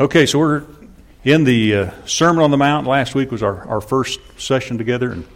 [0.00, 0.64] Okay, so we're
[1.22, 2.86] in the uh, Sermon on the Mount.
[2.86, 5.26] Last week was our, our first session together, and,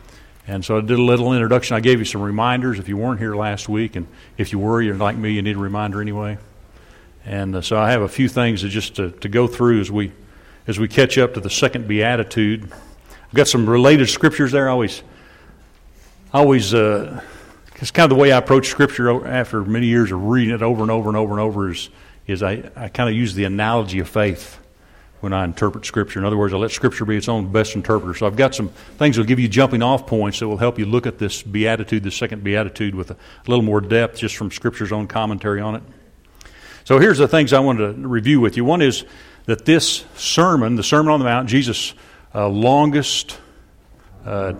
[0.46, 1.76] and so I did a little introduction.
[1.76, 4.06] I gave you some reminders if you weren't here last week, and
[4.38, 6.38] if you were, you're like me, you need a reminder anyway.
[7.26, 9.90] And uh, so I have a few things to just to, to go through as
[9.90, 10.10] we
[10.66, 12.72] as we catch up to the second beatitude.
[12.72, 14.70] I've got some related scriptures there.
[14.70, 15.02] I always,
[16.32, 17.22] always, uh,
[17.74, 20.80] it's kind of the way I approach scripture after many years of reading it over
[20.80, 21.90] and over and over and over is
[22.26, 24.58] is I, I kind of use the analogy of faith
[25.20, 26.18] when I interpret Scripture.
[26.18, 28.14] In other words, I let Scripture be its own best interpreter.
[28.14, 30.78] So I've got some things that will give you jumping off points that will help
[30.78, 34.50] you look at this beatitude, the second beatitude, with a little more depth just from
[34.50, 35.82] Scripture's own commentary on it.
[36.84, 38.64] So here's the things I wanted to review with you.
[38.64, 39.04] One is
[39.46, 41.94] that this sermon, the Sermon on the Mount, Jesus'
[42.34, 43.40] uh, longest
[44.24, 44.54] uh,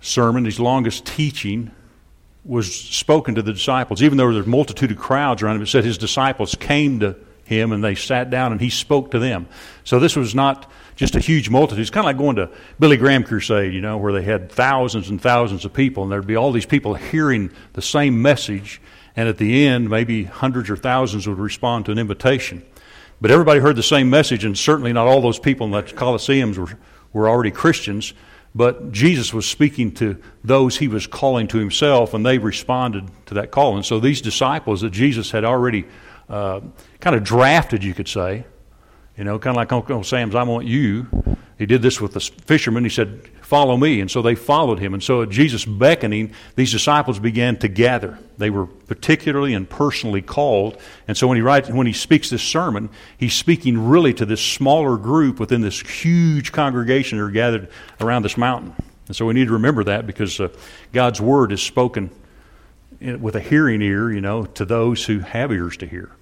[0.00, 1.70] sermon, his longest teaching,
[2.48, 4.02] was spoken to the disciples.
[4.02, 7.14] Even though there's a multitude of crowds around him, it said his disciples came to
[7.44, 9.46] him and they sat down and he spoke to them.
[9.84, 11.82] So this was not just a huge multitude.
[11.82, 15.10] It's kind of like going to Billy Graham crusade, you know, where they had thousands
[15.10, 18.80] and thousands of people and there'd be all these people hearing the same message
[19.14, 22.64] and at the end maybe hundreds or thousands would respond to an invitation.
[23.20, 26.56] But everybody heard the same message and certainly not all those people in the Colosseums
[26.56, 26.78] were,
[27.12, 28.14] were already Christians.
[28.54, 33.34] But Jesus was speaking to those he was calling to himself, and they responded to
[33.34, 33.76] that call.
[33.76, 35.84] And so these disciples that Jesus had already
[36.28, 36.60] uh,
[37.00, 38.44] kind of drafted, you could say,
[39.16, 41.06] you know, kind of like Uncle Sam's, I want you.
[41.58, 42.84] He did this with the fishermen.
[42.84, 44.00] He said, Follow me.
[44.00, 44.92] And so they followed him.
[44.94, 48.18] And so at Jesus beckoning, these disciples began to gather.
[48.36, 50.78] They were particularly and personally called.
[51.08, 54.44] And so when he writes, when he speaks this sermon, he's speaking really to this
[54.44, 57.68] smaller group within this huge congregation that are gathered
[58.02, 58.74] around this mountain.
[59.06, 60.48] And so we need to remember that because uh,
[60.92, 62.10] God's word is spoken
[63.00, 66.12] with a hearing ear, you know, to those who have ears to hear.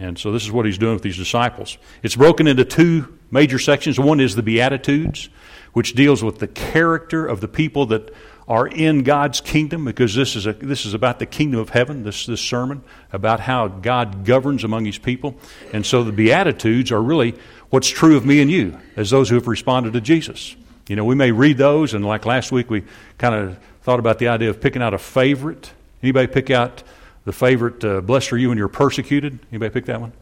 [0.00, 1.78] And so this is what he's doing with these disciples.
[2.02, 3.98] It's broken into two major sections.
[3.98, 5.28] One is the Beatitudes,
[5.72, 8.14] which deals with the character of the people that
[8.46, 12.02] are in God's kingdom, because this is, a, this is about the kingdom of heaven,
[12.02, 15.36] this, this sermon, about how God governs among his people.
[15.72, 17.34] And so the Beatitudes are really
[17.70, 20.54] what's true of me and you, as those who have responded to Jesus.
[20.88, 22.82] You know, we may read those, and like last week, we
[23.16, 25.72] kind of thought about the idea of picking out a favorite.
[26.02, 26.82] Anybody pick out
[27.24, 29.38] the favorite, uh, blessed are you when you're persecuted?
[29.50, 30.12] Anybody pick that one?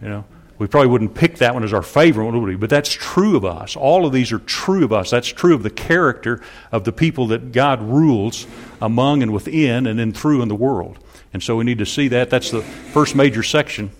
[0.00, 0.24] You know,
[0.58, 2.56] we probably wouldn't pick that one as our favorite one, would we?
[2.56, 3.76] But that's true of us.
[3.76, 5.10] All of these are true of us.
[5.10, 6.40] That's true of the character
[6.72, 8.46] of the people that God rules
[8.80, 10.98] among and within and then through in the world.
[11.34, 12.30] And so we need to see that.
[12.30, 13.90] That's the first major section.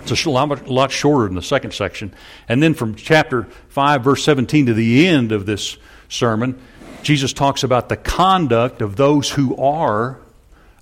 [0.00, 2.12] It's a lot, lot shorter than the second section.
[2.46, 5.78] And then from chapter 5, verse 17 to the end of this
[6.10, 6.60] sermon,
[7.02, 10.18] Jesus talks about the conduct of those who are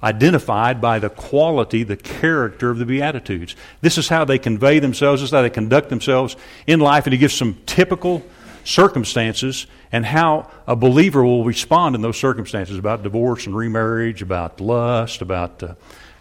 [0.02, 3.54] identified by the quality, the character of the Beatitudes.
[3.80, 6.36] This is how they convey themselves, this is how they conduct themselves
[6.66, 8.24] in life, and he gives some typical
[8.64, 14.60] circumstances and how a believer will respond in those circumstances about divorce and remarriage, about
[14.60, 15.74] lust, about uh,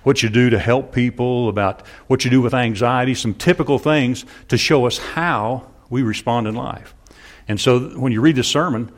[0.03, 4.25] what you do to help people, about what you do with anxiety, some typical things
[4.47, 6.95] to show us how we respond in life.
[7.47, 8.91] And so when you read this sermon,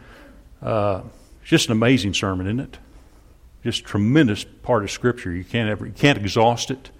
[0.62, 1.02] uh,
[1.42, 2.78] it's just an amazing sermon, isn't it?
[3.64, 5.32] Just tremendous part of Scripture.
[5.32, 6.92] You can't ever, you can't exhaust it.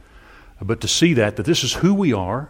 [0.62, 2.50] But to see that, that this is who we are,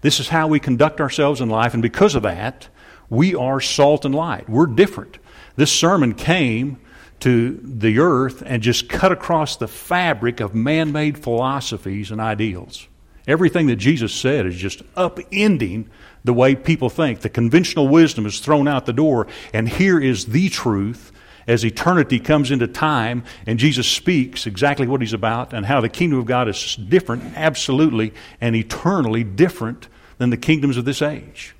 [0.00, 2.68] this is how we conduct ourselves in life, and because of that,
[3.10, 4.48] we are salt and light.
[4.48, 5.18] We're different.
[5.56, 6.78] This sermon came
[7.20, 12.88] to the earth and just cut across the fabric of man made philosophies and ideals.
[13.26, 15.86] Everything that Jesus said is just upending
[16.24, 17.20] the way people think.
[17.20, 21.12] The conventional wisdom is thrown out the door, and here is the truth
[21.46, 25.88] as eternity comes into time and Jesus speaks exactly what he's about and how the
[25.88, 29.88] kingdom of God is different, absolutely, and eternally different
[30.18, 31.54] than the kingdoms of this age.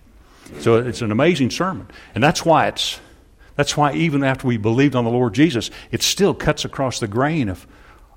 [0.61, 1.89] So it's an amazing sermon.
[2.15, 3.00] And that's why it's
[3.56, 7.06] that's why even after we believed on the Lord Jesus, it still cuts across the
[7.06, 7.67] grain of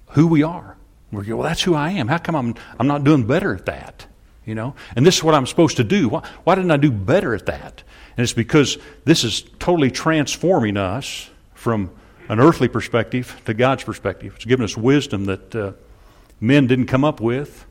[0.10, 0.78] who we are.
[1.12, 2.08] We go, well, that's who I am.
[2.08, 4.06] How come I'm, I'm not doing better at that?
[4.46, 4.76] You know?
[4.96, 6.10] And this is what I'm supposed to do.
[6.10, 7.84] Why, why didn't I do better at that?
[8.18, 11.90] And it's because this is totally transforming us from
[12.30, 14.34] an earthly perspective to God's perspective.
[14.36, 15.72] It's given us wisdom that uh,
[16.40, 17.66] men didn't come up with,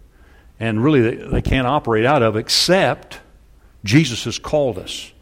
[0.59, 3.21] and really they, they can't operate out of except
[3.85, 5.13] Jesus has called us.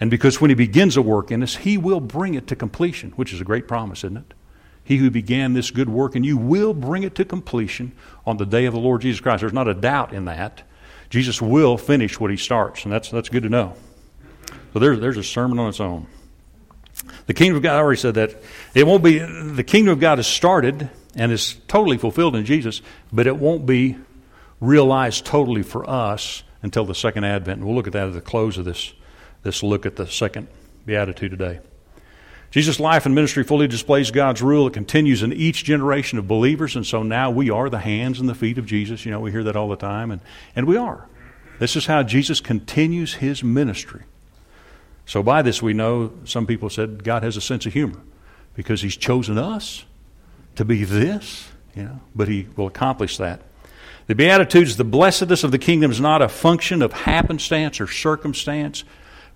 [0.00, 3.12] And because when He begins a work in us, He will bring it to completion,
[3.12, 4.34] which is a great promise, isn't it?
[4.84, 7.92] He who began this good work and you will bring it to completion
[8.26, 9.40] on the day of the Lord Jesus Christ.
[9.40, 10.62] There's not a doubt in that.
[11.08, 13.76] Jesus will finish what He starts, and that's, that's good to know.
[14.72, 16.06] So there's, there's a sermon on its own.
[17.26, 18.42] The kingdom of God, I already said that.
[18.74, 22.82] It won't be, the kingdom of God is started and is totally fulfilled in Jesus,
[23.12, 23.96] but it won't be
[24.60, 27.58] realized totally for us until the second advent.
[27.58, 28.92] And we'll look at that at the close of this,
[29.42, 30.48] this look at the second
[30.86, 31.60] beatitude today.
[32.50, 34.66] Jesus' life and ministry fully displays God's rule.
[34.66, 38.28] It continues in each generation of believers, and so now we are the hands and
[38.28, 39.04] the feet of Jesus.
[39.04, 40.20] You know, we hear that all the time, and,
[40.56, 41.06] and we are.
[41.60, 44.02] This is how Jesus continues his ministry.
[45.10, 48.00] So, by this, we know some people said God has a sense of humor
[48.54, 49.84] because he's chosen us
[50.54, 53.42] to be this, you know, but he will accomplish that.
[54.06, 58.84] The Beatitudes, the blessedness of the kingdom is not a function of happenstance or circumstance,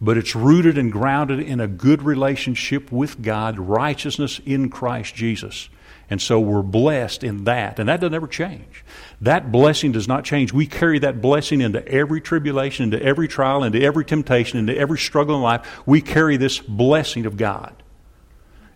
[0.01, 5.71] but it's rooted and grounded in a good relationship with God, righteousness in Christ Jesus.
[6.15, 7.81] And so we're blessed in that.
[7.81, 8.85] And that doesn't ever change.
[9.21, 10.53] That blessing does not change.
[10.53, 14.97] We carry that blessing into every tribulation, into every trial, into every temptation, into every
[14.97, 15.83] struggle in life.
[15.87, 17.75] We carry this blessing of God.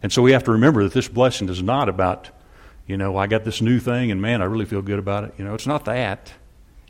[0.02, 2.28] And so we have to remember that this blessing is not about,
[2.88, 5.34] you know, I got this new thing and man, I really feel good about it.
[5.38, 6.32] You know, it's not that.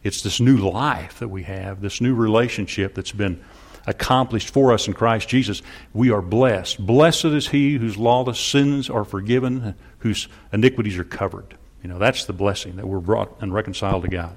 [0.02, 3.44] It's this new life that we have, this new relationship that's been
[3.88, 5.62] accomplished for us in Christ Jesus,
[5.94, 6.84] we are blessed.
[6.84, 11.56] Blessed is he whose lawless sins are forgiven, whose iniquities are covered.
[11.82, 14.36] You know, that's the blessing that we're brought and reconciled to God.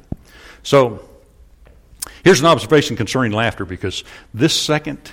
[0.63, 1.03] So,
[2.23, 5.11] here's an observation concerning laughter because this second,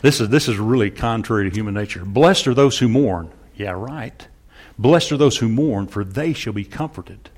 [0.00, 2.04] this is, this is really contrary to human nature.
[2.04, 3.30] Blessed are those who mourn.
[3.54, 4.26] Yeah, right.
[4.78, 7.30] Blessed are those who mourn, for they shall be comforted.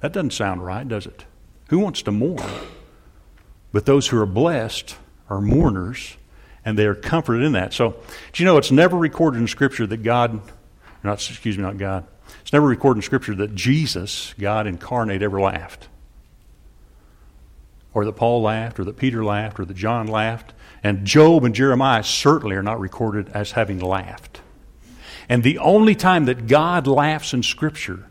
[0.00, 1.24] That doesn't sound right, does it?
[1.68, 2.42] Who wants to mourn?
[3.72, 4.96] But those who are blessed
[5.32, 6.16] are mourners,
[6.64, 7.72] and they are comforted in that.
[7.72, 7.96] So,
[8.32, 10.40] do you know it's never recorded in Scripture that God,
[11.02, 12.06] not excuse me, not God.
[12.42, 15.88] It's never recorded in Scripture that Jesus, God incarnate, ever laughed,
[17.94, 20.52] or that Paul laughed, or that Peter laughed, or that John laughed.
[20.84, 24.40] And Job and Jeremiah certainly are not recorded as having laughed.
[25.28, 28.06] And the only time that God laughs in Scripture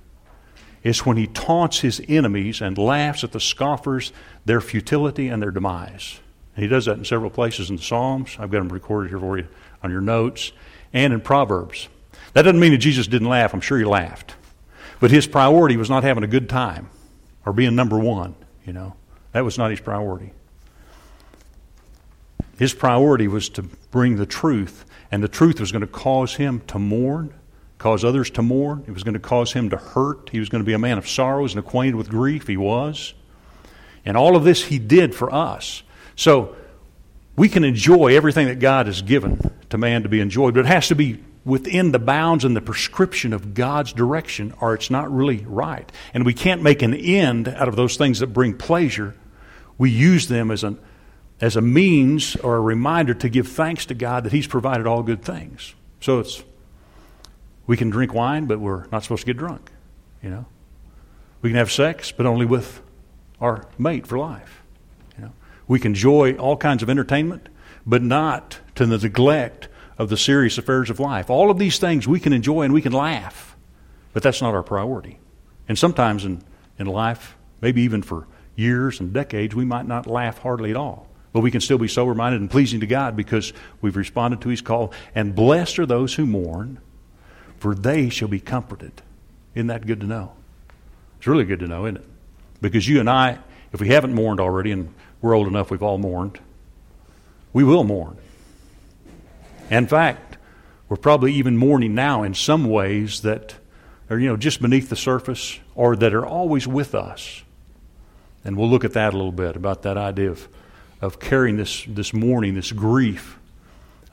[0.81, 4.12] is when he taunts his enemies and laughs at the scoffers,
[4.45, 6.20] their futility, and their demise.
[6.56, 8.36] He does that in several places in the Psalms.
[8.39, 9.48] I've got them recorded here for you
[9.83, 10.51] on your notes,
[10.94, 11.88] and in Proverbs.
[12.33, 13.53] That doesn't mean that Jesus didn't laugh.
[13.53, 14.36] I'm sure he laughed.
[15.00, 16.89] But his priority was not having a good time
[17.45, 18.94] or being number one, you know.
[19.31, 20.33] That was not his priority.
[22.59, 26.62] His priority was to bring the truth, and the truth was going to cause him
[26.68, 27.33] to mourn,
[27.80, 28.83] cause others to mourn.
[28.88, 30.30] It was going to cause him to hurt.
[30.30, 32.48] He was going to be a man of sorrows and acquainted with grief.
[32.48, 33.15] He was.
[34.06, 35.81] And all of this he did for us.
[36.16, 36.56] So
[37.36, 40.68] we can enjoy everything that God has given to man to be enjoyed, but it
[40.68, 45.12] has to be within the bounds and the prescription of God's direction, or it's not
[45.12, 45.92] really right.
[46.13, 49.16] And we can't make an end out of those things that bring pleasure.
[49.78, 50.80] We use them as, an,
[51.40, 55.02] as a means or a reminder to give thanks to God that He's provided all
[55.02, 55.74] good things.
[56.00, 56.44] So it's
[57.66, 59.72] we can drink wine, but we're not supposed to get drunk.
[60.22, 60.46] You know,
[61.42, 62.81] we can have sex, but only with
[63.40, 64.61] our mate for life.
[65.71, 67.47] We can enjoy all kinds of entertainment,
[67.85, 71.29] but not to the neglect of the serious affairs of life.
[71.29, 73.56] All of these things we can enjoy and we can laugh,
[74.12, 75.18] but that's not our priority.
[75.69, 76.44] And sometimes in,
[76.77, 81.07] in life, maybe even for years and decades, we might not laugh hardly at all.
[81.31, 84.50] But we can still be sober minded and pleasing to God because we've responded to
[84.50, 84.91] His call.
[85.15, 86.81] And blessed are those who mourn,
[87.59, 89.01] for they shall be comforted.
[89.56, 90.33] Isn't that good to know?
[91.17, 92.06] It's really good to know, isn't it?
[92.59, 93.39] Because you and I,
[93.71, 96.39] if we haven't mourned already, and we're old enough, we've all mourned.
[97.53, 98.17] We will mourn.
[99.69, 100.38] In fact,
[100.89, 103.55] we're probably even mourning now in some ways that
[104.10, 107.43] are, you know, just beneath the surface or that are always with us.
[108.43, 110.50] And we'll look at that a little bit about that idea of,
[111.00, 113.38] of carrying this, this mourning, this grief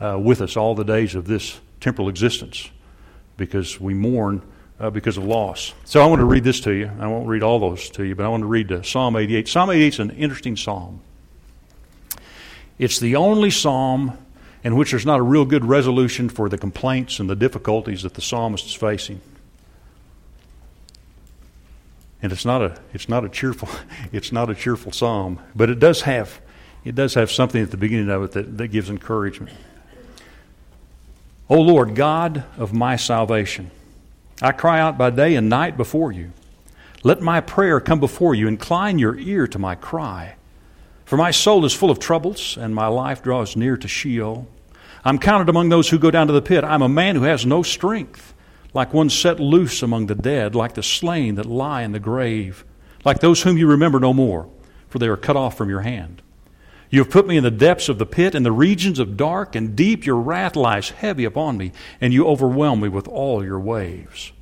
[0.01, 2.71] uh, with us all the days of this temporal existence
[3.37, 4.43] because we mourn
[4.81, 5.75] uh, because of loss.
[5.85, 6.91] So I want to read this to you.
[7.01, 9.49] I won't read all those to you, but I want to read uh, Psalm 88.
[9.49, 11.01] Psalm 88 is an interesting psalm.
[12.79, 14.17] It's the only psalm
[14.63, 18.15] in which there's not a real good resolution for the complaints and the difficulties that
[18.15, 19.21] the psalmist is facing.
[22.21, 23.69] And it's not a it's not a cheerful
[24.13, 26.41] it's not a cheerful psalm, but it does have
[26.85, 29.57] it does have something at the beginning of it that, that gives encouragement.
[31.49, 33.71] O Lord, God of my salvation,
[34.41, 36.33] I cry out by day and night before you.
[37.03, 38.47] Let my prayer come before you.
[38.47, 40.37] Incline your ear to my cry.
[41.05, 44.47] For my soul is full of troubles, and my life draws near to Sheol.
[45.05, 46.65] I'm counted among those who go down to the pit.
[46.65, 48.35] I'm a man who has no strength,
[48.75, 52.65] like one set loose among the dead, like the slain that lie in the grave,
[53.05, 54.51] like those whom you remember no more,
[54.89, 56.21] for they are cut off from your hand.
[56.91, 59.55] You have put me in the depths of the pit, in the regions of dark
[59.55, 60.07] and deep.
[60.07, 64.33] Your wrath lies heavy upon me, and you overwhelm me with all your waves.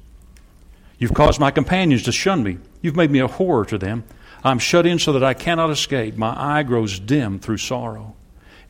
[0.99, 2.59] You've caused my companions to shun me.
[2.81, 4.05] You've made me a horror to them.
[4.45, 6.17] I'm shut in so that I cannot escape.
[6.17, 8.15] My eye grows dim through sorrow.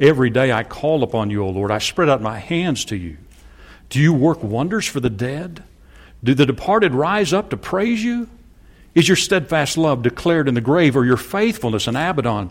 [0.00, 1.70] Every day I call upon you, O Lord.
[1.70, 3.18] I spread out my hands to you.
[3.90, 5.62] Do you work wonders for the dead?
[6.24, 8.28] Do the departed rise up to praise you?
[8.94, 12.50] Is your steadfast love declared in the grave, or your faithfulness in Abaddon?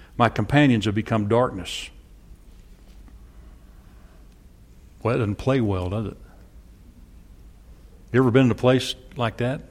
[0.21, 1.89] My companions have become darkness.
[5.01, 6.17] Well, that doesn't play well, does it?
[8.13, 9.61] You ever been in a place like that?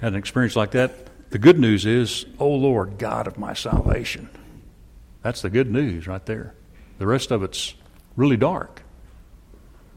[0.00, 1.08] Had an experience like that?
[1.28, 4.30] The good news is, O Lord, God of my salvation.
[5.20, 6.54] That's the good news right there.
[6.96, 7.74] The rest of it's
[8.16, 8.80] really dark.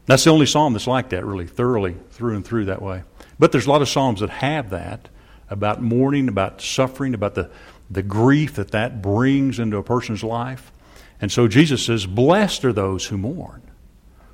[0.04, 3.04] That's the only psalm that's like that, really, thoroughly through and through that way.
[3.38, 5.08] But there's a lot of psalms that have that
[5.50, 7.50] about mourning, about suffering, about the,
[7.90, 10.72] the grief that that brings into a person's life.
[11.20, 13.62] And so Jesus says, Blessed are those who mourn,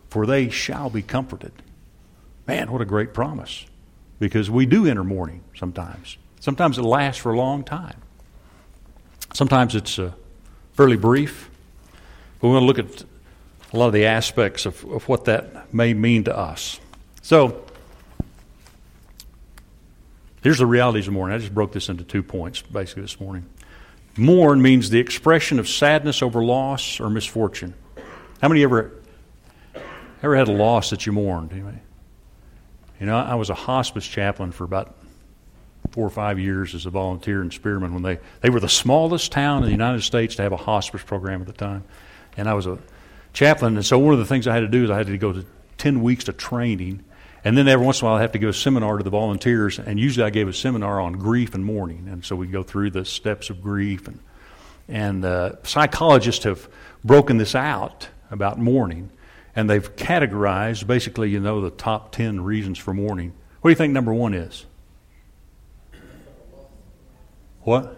[0.08, 1.52] for they shall be comforted.
[2.46, 3.66] Man, what a great promise.
[4.18, 6.16] Because we do enter mourning sometimes.
[6.40, 8.00] Sometimes it lasts for a long time.
[9.34, 10.12] Sometimes it's uh,
[10.74, 11.50] fairly brief.
[12.40, 13.04] But we want to look at
[13.72, 16.80] a lot of the aspects of, of what that may mean to us.
[17.22, 17.65] So,
[20.46, 21.34] here's the realities of mourning.
[21.34, 23.46] I just broke this into two points basically this morning.
[24.16, 27.74] Mourn means the expression of sadness over loss or misfortune.
[28.40, 28.92] How many ever
[30.22, 31.50] ever had a loss that you mourned?
[31.50, 31.80] Anyway,
[33.00, 34.94] you know, I was a hospice chaplain for about
[35.90, 39.32] four or five years as a volunteer in Spearman when they, they were the smallest
[39.32, 41.82] town in the United States to have a hospice program at the time.
[42.36, 42.78] And I was a
[43.32, 45.18] chaplain, and so one of the things I had to do is I had to
[45.18, 45.44] go to
[45.78, 47.02] 10 weeks of training.
[47.46, 49.10] And then every once in a while, I have to give a seminar to the
[49.10, 52.08] volunteers, and usually I gave a seminar on grief and mourning.
[52.10, 54.08] And so we go through the steps of grief.
[54.08, 54.18] And,
[54.88, 56.68] and uh, psychologists have
[57.04, 59.10] broken this out about mourning,
[59.54, 63.32] and they've categorized basically, you know, the top 10 reasons for mourning.
[63.60, 64.66] What do you think number one is?
[67.60, 67.96] What?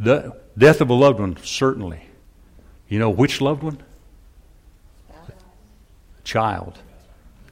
[0.00, 2.08] The death of a loved one, certainly.
[2.88, 3.78] You know which loved one?
[6.24, 6.80] Child.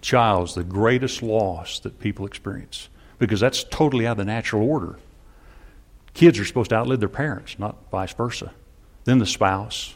[0.02, 4.98] Child's the greatest loss that people experience because that's totally out of the natural order.
[6.12, 8.52] Kids are supposed to outlive their parents, not vice versa.
[9.04, 9.94] Then the spouse.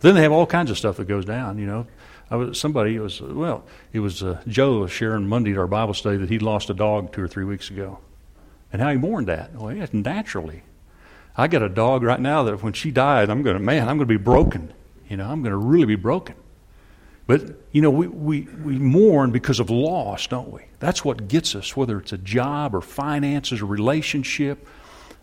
[0.00, 1.86] Then they have all kinds of stuff that goes down, you know.
[2.30, 6.16] I was, somebody was, well, it was uh, Joe sharing Monday at our Bible study
[6.16, 7.98] that he'd lost a dog two or three weeks ago.
[8.72, 9.54] And how he mourned that?
[9.54, 10.62] Well, yes, naturally.
[11.36, 13.98] I got a dog right now that when she died, I'm going to, man, I'm
[13.98, 14.72] going to be broken.
[15.08, 16.36] You know, I'm going to really be broken.
[17.32, 20.60] But, you know, we, we, we mourn because of loss, don't we?
[20.80, 24.68] That's what gets us, whether it's a job or finances or relationship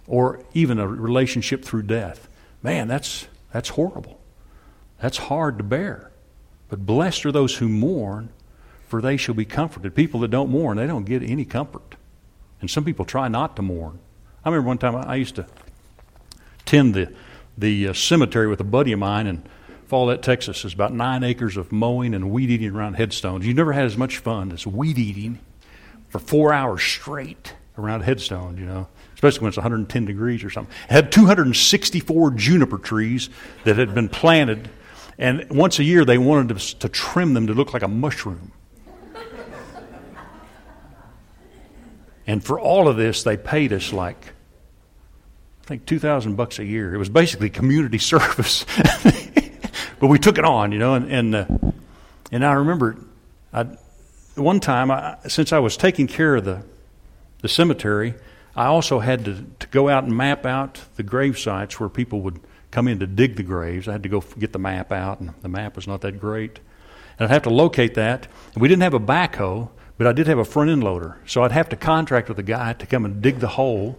[0.08, 2.28] or even a relationship through death.
[2.64, 4.20] Man, that's, that's horrible.
[5.00, 6.10] That's hard to bear.
[6.68, 8.30] But blessed are those who mourn,
[8.88, 9.94] for they shall be comforted.
[9.94, 11.94] People that don't mourn, they don't get any comfort.
[12.60, 14.00] And some people try not to mourn.
[14.44, 15.46] I remember one time I used to
[16.66, 17.14] tend the,
[17.56, 19.44] the uh, cemetery with a buddy of mine in
[19.90, 20.64] Follett, Texas.
[20.64, 23.46] It's about nine acres of mowing and weed eating around headstones.
[23.46, 25.40] You never had as much fun as weed eating
[26.10, 30.72] for four hours straight around headstones, you know, especially when it's 110 degrees or something.
[30.90, 33.32] It had 264 juniper trees
[33.64, 34.70] that had been planted,
[35.18, 38.52] and once a year they wanted to, to trim them to look like a mushroom.
[42.28, 44.34] And for all of this, they paid us like,
[45.64, 46.94] I think, 2000 bucks a year.
[46.94, 48.68] It was basically community service.
[50.00, 51.46] But we took it on, you know, and, and, uh,
[52.32, 52.98] and I remember
[53.54, 53.66] I,
[54.36, 56.64] one time, I, since I was taking care of the,
[57.42, 58.16] the cemetery,
[58.56, 62.22] I also had to, to go out and map out the grave sites where people
[62.22, 62.40] would
[62.72, 63.88] come in to dig the graves.
[63.88, 66.60] I had to go get the map out, and the map was not that great.
[67.18, 68.28] And I'd have to locate that.
[68.54, 71.44] And we didn't have a backhoe, but I did have a front end loader, so
[71.44, 73.98] I'd have to contract with a guy to come and dig the hole.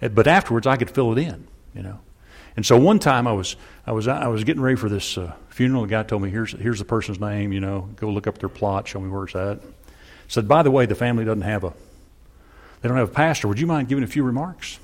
[0.00, 2.00] But afterwards, I could fill it in, you know.
[2.56, 5.32] And so one time I was I was I was getting ready for this uh,
[5.48, 5.82] funeral.
[5.82, 7.52] The guy told me, "Here's here's the person's name.
[7.52, 8.88] You know, go look up their plot.
[8.88, 9.60] Show me where it's at."
[10.28, 11.72] Said, "By the way, the family doesn't have a
[12.82, 13.48] they don't have a pastor.
[13.48, 14.78] Would you mind giving a few remarks?"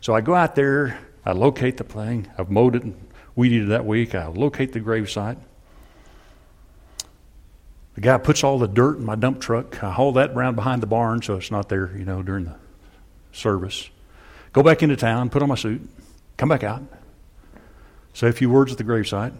[0.00, 0.98] So I go out there.
[1.26, 2.28] I locate the thing.
[2.36, 2.94] I've mowed it and
[3.34, 4.14] weeded it that week.
[4.14, 5.38] I locate the gravesite.
[7.94, 9.82] The guy puts all the dirt in my dump truck.
[9.82, 12.56] I haul that around behind the barn so it's not there, you know, during the
[13.32, 13.88] service.
[14.52, 15.80] go back into town, put on my suit,
[16.44, 16.82] come back out,
[18.12, 19.32] say a few words at the gravesite,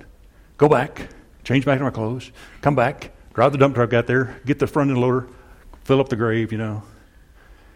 [0.57, 1.11] go back,
[1.45, 2.33] change back to my clothes,
[2.63, 5.29] come back, drive the dump truck out there, get the front end loader,
[5.83, 6.83] fill up the grave, you know.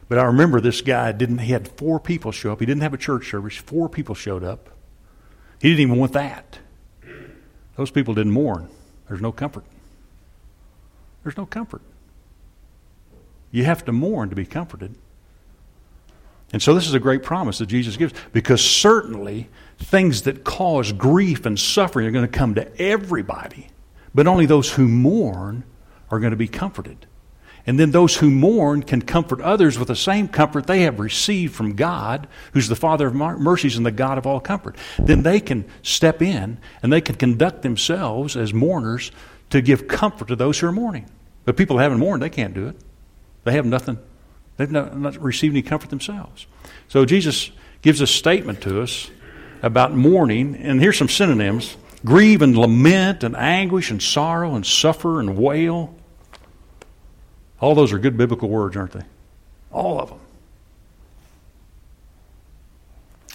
[0.09, 2.61] But I remember this guy didn't, he had four people show up.
[2.61, 3.55] He didn't have a church service.
[3.55, 4.71] Four people showed up.
[5.61, 6.61] He didn't even want that.
[7.77, 8.71] Those people didn't mourn.
[9.09, 9.67] There's no comfort.
[11.23, 11.83] There's no comfort.
[13.51, 14.95] You have to mourn to be comforted.
[16.53, 20.93] And so, this is a great promise that Jesus gives because certainly things that cause
[20.93, 23.69] grief and suffering are going to come to everybody,
[24.15, 25.65] but only those who mourn
[26.11, 27.07] are going to be comforted.
[27.67, 31.55] And then those who mourn can comfort others with the same comfort they have received
[31.55, 34.75] from God, who's the Father of mercies and the God of all comfort.
[34.99, 39.13] Then they can step in and they can conduct themselves as mourners
[39.51, 41.11] to give comfort to those who are mourning.
[41.45, 42.77] But people who haven't mourned, they can't do it.
[43.45, 43.99] They have nothing,
[44.59, 46.47] they've not, not received any comfort themselves.
[46.89, 47.51] So Jesus
[47.81, 49.11] gives a statement to us
[49.63, 55.19] about mourning, and here's some synonyms grieve and lament and anguish and sorrow and suffer
[55.19, 55.95] and wail.
[57.61, 59.03] All those are good biblical words, aren't they?
[59.73, 60.21] All of them.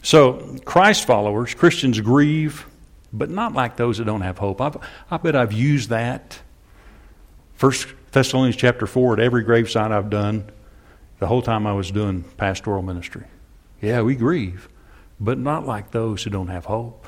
[0.01, 2.65] So, Christ followers, Christians grieve,
[3.11, 4.59] but not like those that don't have hope.
[4.61, 4.77] I've,
[5.09, 6.39] I bet I've used that.
[7.55, 10.49] First Thessalonians chapter 4 at every gravesite I've done
[11.23, 13.23] the whole time I was doing pastoral ministry.
[13.81, 14.67] Yeah, we grieve,
[15.21, 17.07] but not like those who don't have hope.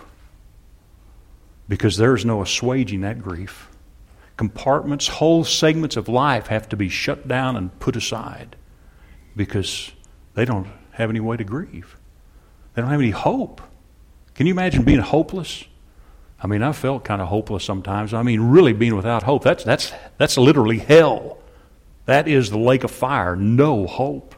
[1.67, 3.67] Because there's no assuaging that grief
[4.37, 8.55] compartments, whole segments of life have to be shut down and put aside
[9.35, 9.91] because
[10.33, 11.97] they don't have any way to grieve.
[12.73, 13.61] They don't have any hope.
[14.33, 15.65] Can you imagine being hopeless?
[16.41, 18.13] I mean, I felt kind of hopeless sometimes.
[18.13, 19.43] I mean, really being without hope.
[19.43, 21.37] That's, that's, that's literally hell.
[22.05, 23.35] That is the lake of fire.
[23.35, 24.35] No hope.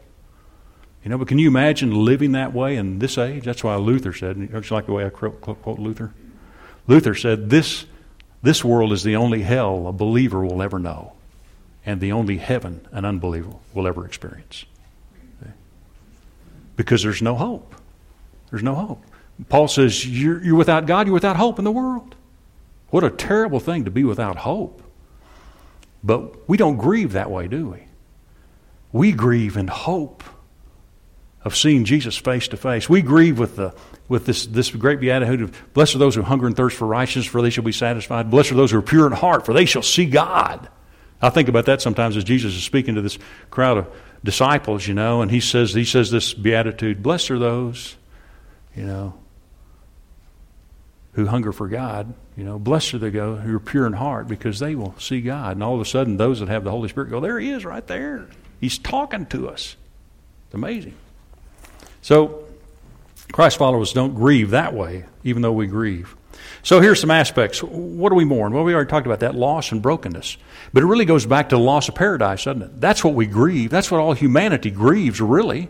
[1.04, 3.46] You know, but can you imagine living that way in this age?
[3.46, 6.14] That's why Luther said, you like the way I quote Luther?
[6.88, 7.86] Luther said, This
[8.42, 11.13] this world is the only hell a believer will ever know,
[11.86, 14.65] and the only heaven an unbeliever will ever experience.
[16.76, 17.76] Because there's no hope.
[18.52, 19.04] There's no hope.
[19.50, 22.15] Paul says, you're, you're without God, you're without hope in the world.
[22.89, 24.82] What a terrible thing to be without hope.
[26.08, 27.84] But we don't grieve that way, do we?
[28.93, 30.24] We grieve in hope
[31.43, 32.88] of seeing Jesus face to face.
[32.89, 33.76] We grieve with the
[34.08, 37.26] with this, this great beatitude of blessed are those who hunger and thirst for righteousness,
[37.26, 38.32] for they shall be satisfied.
[38.32, 40.70] Blessed are those who are pure in heart, for they shall see God.
[41.22, 43.93] I think about that sometimes as Jesus is speaking to this crowd of
[44.24, 47.98] disciples, you know, and he says he says this beatitude, blessed are those,
[48.74, 49.13] you know,
[51.17, 54.27] who hunger for God, you know, blessed are they go who are pure in heart,
[54.27, 55.53] because they will see God.
[55.53, 57.65] And all of a sudden those that have the Holy Spirit go, There he is
[57.65, 58.27] right there.
[58.62, 59.75] He's talking to us.
[60.45, 60.93] It's amazing.
[62.03, 62.45] So
[63.32, 66.15] Christ followers don't grieve that way, even though we grieve.
[66.62, 67.63] So here's some aspects.
[67.63, 68.53] What do we mourn?
[68.53, 70.38] Well, we already talked about that loss and brokenness.
[70.71, 72.80] But it really goes back to the loss of paradise, doesn't it?
[72.80, 73.71] That's what we grieve.
[73.71, 75.69] That's what all humanity grieves, really.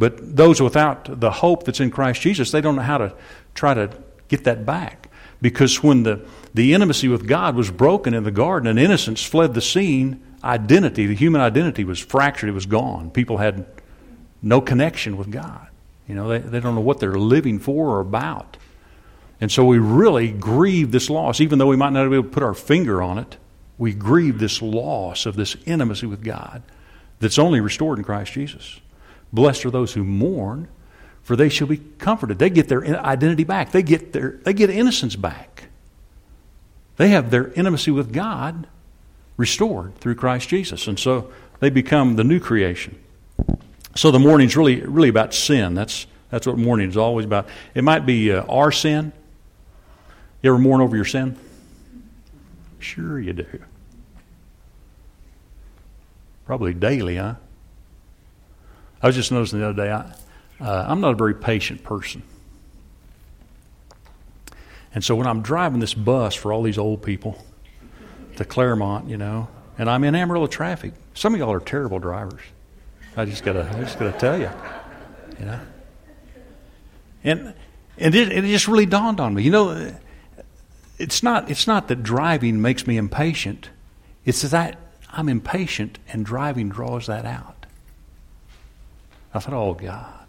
[0.00, 3.14] But those without the hope that's in Christ Jesus, they don't know how to
[3.54, 3.90] try to
[4.28, 5.10] get that back.
[5.40, 9.54] Because when the, the intimacy with God was broken in the garden and innocence fled
[9.54, 13.10] the scene, identity, the human identity was fractured, it was gone.
[13.10, 13.66] People had
[14.42, 15.68] no connection with God.
[16.08, 18.56] You know, they, they don't know what they're living for or about.
[19.40, 22.30] And so we really grieve this loss, even though we might not be able to
[22.30, 23.36] put our finger on it.
[23.76, 26.62] We grieve this loss of this intimacy with God
[27.18, 28.80] that's only restored in Christ Jesus.
[29.32, 30.68] Blessed are those who mourn,
[31.24, 32.38] for they shall be comforted.
[32.38, 33.72] They get their identity back.
[33.72, 35.64] They get their they get innocence back.
[36.96, 38.68] They have their intimacy with God
[39.36, 40.86] restored through Christ Jesus.
[40.86, 42.98] And so they become the new creation.
[43.96, 45.74] So the mourning's really, really about sin.
[45.74, 47.48] That's, that's what mourning is always about.
[47.74, 49.12] It might be uh, our sin.
[50.42, 51.36] You ever mourn over your sin?
[52.78, 53.46] Sure, you do.
[56.44, 57.36] Probably daily, huh?
[59.02, 60.12] I was just noticing the other day, I,
[60.64, 62.22] uh, I'm not a very patient person.
[64.94, 67.44] And so when I'm driving this bus for all these old people
[68.36, 72.40] to Claremont, you know, and I'm in Amarillo traffic, some of y'all are terrible drivers.
[73.16, 74.50] I just gotta, I just gotta tell you,
[75.38, 75.60] you know.
[77.22, 77.54] And
[77.98, 79.42] and it, it just really dawned on me.
[79.42, 79.94] You know,
[80.98, 83.68] it's not it's not that driving makes me impatient.
[84.24, 84.78] It's that
[85.10, 87.66] I'm impatient and driving draws that out.
[89.32, 90.23] I thought, oh God,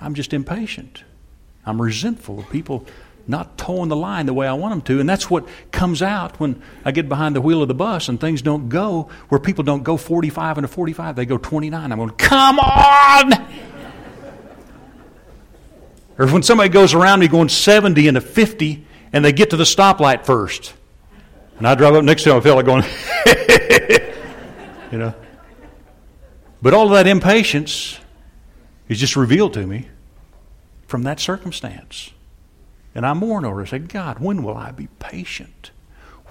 [0.00, 1.04] I'm just impatient.
[1.66, 2.86] I'm resentful of people
[3.26, 5.00] not toeing the line the way I want them to.
[5.00, 8.18] And that's what comes out when I get behind the wheel of the bus and
[8.18, 11.92] things don't go where people don't go 45 and a 45, they go 29.
[11.92, 13.32] I'm going, come on!
[16.18, 19.56] Or when somebody goes around me going 70 and a 50 and they get to
[19.56, 20.74] the stoplight first.
[21.58, 22.82] And I drive up next to them, I feel like going,
[24.92, 25.14] you know.
[26.62, 27.98] But all of that impatience
[28.88, 29.88] is just revealed to me
[30.86, 32.10] from that circumstance.
[32.94, 33.68] And I mourn over it.
[33.68, 35.70] I say, God, when will I be patient?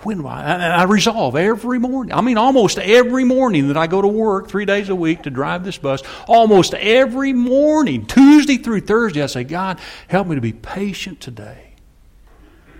[0.03, 0.43] When will I?
[0.43, 2.13] And I resolve every morning.
[2.13, 5.29] I mean, almost every morning that I go to work three days a week to
[5.29, 10.41] drive this bus, almost every morning, Tuesday through Thursday, I say, God, help me to
[10.41, 11.75] be patient today.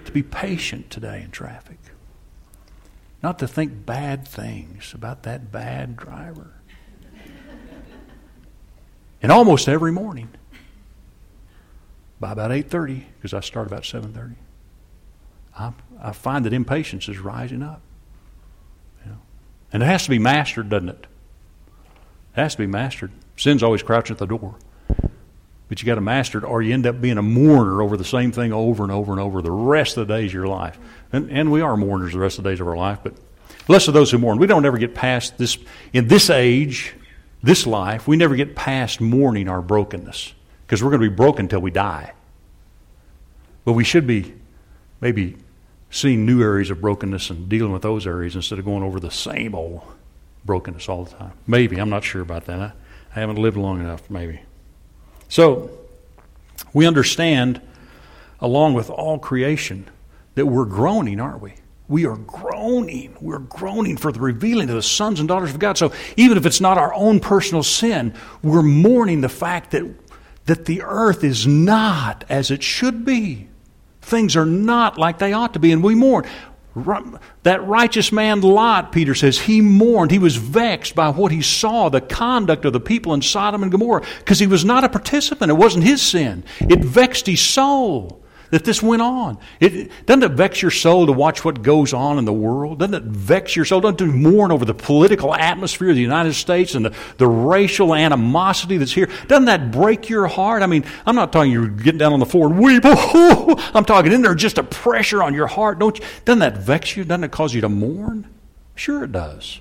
[0.06, 1.78] To be patient today in traffic.
[3.24, 6.57] Not to think bad things about that bad driver.
[9.22, 10.30] And almost every morning,
[12.20, 14.36] by about 8.30, because I start about 7.30,
[15.58, 17.82] I, I find that impatience is rising up.
[19.04, 19.18] You know?
[19.74, 21.08] And it has to be mastered, doesn't it?
[22.36, 23.12] It has to be mastered.
[23.36, 24.56] Sin's always crouching at the door.
[25.70, 28.06] But you got to master it, or you end up being a mourner over the
[28.06, 30.80] same thing over and over and over the rest of the days of your life.
[31.12, 33.16] And, and we are mourners the rest of the days of our life, but
[33.66, 34.38] blessed are those who mourn.
[34.38, 35.58] We don't ever get past this,
[35.92, 36.96] in this age,
[37.48, 40.34] this life, we never get past mourning our brokenness
[40.66, 42.14] because we're going to be broken until we die.
[43.64, 44.34] But we should be
[45.02, 45.38] maybe
[45.90, 49.12] seeing new areas of brokenness and dealing with those areas instead of going over the
[49.12, 49.82] same old
[50.46, 51.34] brokenness all the time.
[51.46, 51.78] Maybe.
[51.78, 52.60] I'm not sure about that.
[52.60, 54.42] I, haven't lived long enough, maybe.
[55.28, 55.72] So,
[56.74, 57.62] we understand,
[58.40, 59.88] along with all creation,
[60.36, 61.56] that we're groaning, aren't we?
[61.90, 63.16] We are groaning.
[63.22, 65.78] We're groaning for the revealing of the sons and daughters of God.
[65.78, 69.86] So even if it's not our own personal sin, we're mourning the fact that,
[70.46, 73.48] that the earth is not as it should be.
[74.02, 76.26] Things are not like they ought to be, and we mourn.
[77.44, 80.12] That righteous man Lot, Peter says, he mourned.
[80.12, 83.72] He was vexed by what he saw, the conduct of the people in Sodom and
[83.72, 85.50] Gomorrah, because he was not a participant.
[85.50, 86.44] It wasn't his sin.
[86.60, 89.38] It vexed his soul that this went on.
[89.60, 92.80] It, doesn't it vex your soul to watch what goes on in the world?
[92.80, 93.82] Doesn't it vex your soul?
[93.82, 97.94] Doesn't you mourn over the political atmosphere of the United States and the, the racial
[97.94, 99.10] animosity that's here?
[99.28, 100.64] Doesn't that break your heart?
[100.64, 102.84] I mean, I'm not talking you're getting down on the floor and weep.
[102.86, 105.80] I'm talking in there just a pressure on your heart.
[105.80, 107.04] Don't you, doesn't that vex you?
[107.04, 108.28] Doesn't it cause you to mourn?
[108.76, 109.60] Sure it does.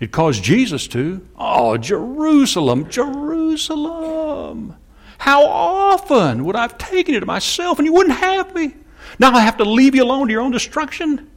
[0.00, 1.26] It caused Jesus to.
[1.36, 4.76] Oh, Jerusalem, Jerusalem.
[5.18, 8.74] How often would I have taken it myself and you wouldn't have me?
[9.18, 11.30] Now I have to leave you alone to your own destruction?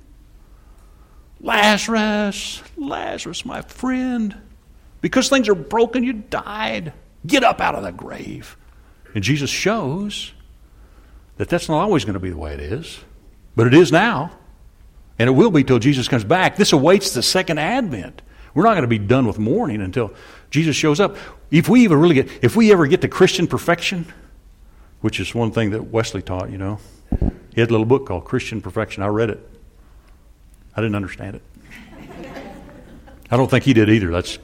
[1.41, 4.37] Lazarus, Lazarus, my friend,
[5.01, 6.93] because things are broken, you died.
[7.25, 8.55] Get up out of the grave.
[9.15, 10.33] And Jesus shows
[11.37, 12.99] that that's not always going to be the way it is,
[13.55, 14.31] but it is now.
[15.17, 16.55] And it will be till Jesus comes back.
[16.55, 18.21] This awaits the second advent.
[18.53, 20.13] We're not going to be done with mourning until
[20.51, 21.17] Jesus shows up.
[21.49, 24.05] If we even really get, if we ever get to Christian perfection,
[24.99, 26.79] which is one thing that Wesley taught, you know,
[27.53, 29.01] he had a little book called Christian Perfection.
[29.03, 29.49] I read it.
[30.75, 31.41] I didn't understand it.
[33.29, 34.11] I don't think he did either.
[34.11, 34.37] That's,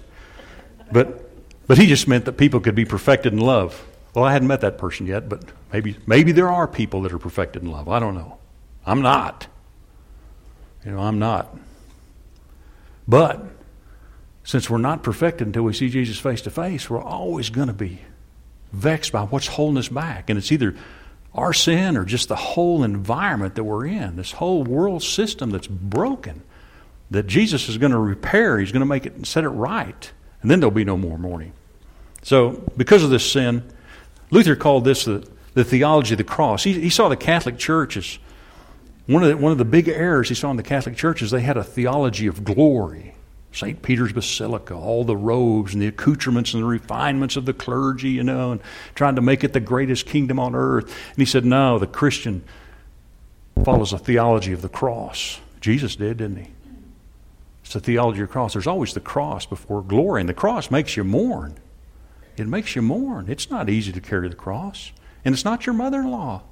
[0.91, 1.29] but,
[1.67, 3.85] but he just meant that people could be perfected in love.
[4.13, 7.19] Well, I hadn't met that person yet, but maybe, maybe there are people that are
[7.19, 7.87] perfected in love.
[7.87, 8.37] I don't know.
[8.85, 9.47] I'm not.
[10.85, 11.55] You know, I'm not.
[13.07, 13.45] But
[14.47, 17.73] since we're not perfected until we see Jesus face to face, we're always going to
[17.73, 17.99] be
[18.71, 20.29] vexed by what's holding us back.
[20.29, 20.73] And it's either
[21.35, 25.67] our sin or just the whole environment that we're in, this whole world system that's
[25.67, 26.43] broken,
[27.11, 28.57] that Jesus is going to repair.
[28.57, 30.11] He's going to make it and set it right.
[30.41, 31.51] And then there'll be no more mourning.
[32.23, 33.69] So, because of this sin,
[34.31, 36.63] Luther called this the, the theology of the cross.
[36.63, 38.17] He, he saw the Catholic Church as
[39.07, 41.31] one of, the, one of the big errors he saw in the Catholic Church is
[41.31, 43.13] they had a theology of glory.
[43.57, 43.81] St.
[43.81, 48.23] Peter's Basilica, all the robes and the accoutrements and the refinements of the clergy, you
[48.23, 48.61] know, and
[48.93, 50.85] trying to make it the greatest kingdom on earth.
[50.85, 52.43] And he said, no, the Christian
[53.65, 55.39] follows a theology of the cross.
[55.59, 56.51] Jesus did, didn't he?
[57.63, 58.53] It's the theology of the cross.
[58.53, 61.55] There's always the cross before glory, and the cross makes you mourn.
[62.37, 63.25] It makes you mourn.
[63.27, 64.91] It's not easy to carry the cross,
[65.25, 66.43] and it's not your mother in law.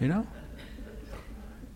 [0.00, 0.26] You know?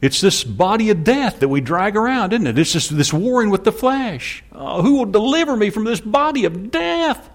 [0.03, 2.59] It's this body of death that we drag around, isn't it?
[2.59, 4.43] It's just this warring with the flesh.
[4.51, 7.31] Uh, who will deliver me from this body of death?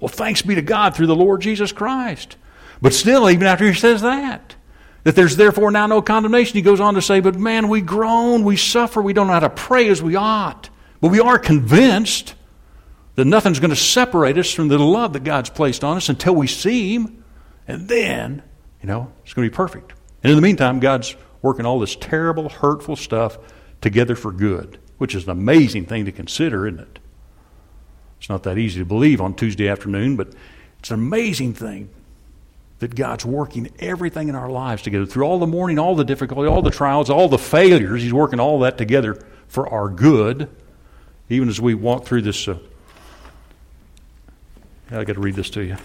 [0.00, 2.36] Well, thanks be to God through the Lord Jesus Christ.
[2.80, 4.56] But still, even after he says that,
[5.04, 8.42] that there's therefore now no condemnation, he goes on to say, But man, we groan,
[8.42, 10.70] we suffer, we don't know how to pray as we ought.
[11.02, 12.34] But we are convinced
[13.16, 16.34] that nothing's going to separate us from the love that God's placed on us until
[16.34, 17.22] we see him.
[17.68, 18.42] And then,
[18.80, 19.92] you know, it's going to be perfect.
[20.22, 23.38] And in the meantime, God's working all this terrible, hurtful stuff
[23.80, 26.98] together for good, which is an amazing thing to consider, isn't it?
[28.18, 30.28] It's not that easy to believe on Tuesday afternoon, but
[30.78, 31.90] it's an amazing thing
[32.78, 36.48] that God's working everything in our lives together through all the mourning, all the difficulty,
[36.48, 38.02] all the trials, all the failures.
[38.02, 40.48] He's working all that together for our good,
[41.28, 42.46] even as we walk through this.
[42.46, 42.58] Uh,
[44.90, 45.76] I got to read this to you.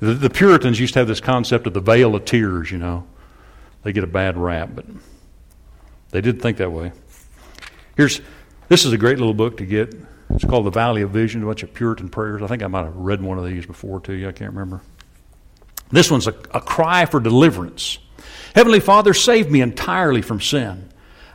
[0.00, 3.06] The, the Puritans used to have this concept of the vale of tears, you know.
[3.82, 4.86] They get a bad rap, but
[6.10, 6.92] they did think that way.
[7.96, 8.20] Here's
[8.68, 9.94] this is a great little book to get.
[10.30, 12.42] It's called The Valley of Vision, a bunch of Puritan prayers.
[12.42, 14.28] I think I might have read one of these before to you.
[14.28, 14.82] I can't remember.
[15.90, 17.98] This one's a, a cry for deliverance.
[18.54, 20.90] Heavenly Father, save me entirely from sin.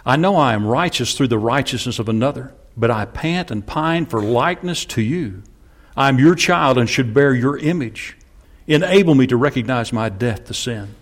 [0.05, 4.05] I know I am righteous through the righteousness of another, but I pant and pine
[4.05, 5.41] for likeness to you.
[5.95, 8.17] I am your child and should bear your image.
[8.67, 10.95] Enable me to recognize my death to sin.